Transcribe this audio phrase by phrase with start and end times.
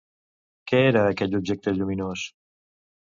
[0.71, 2.25] Què era aquell objecte lluminós?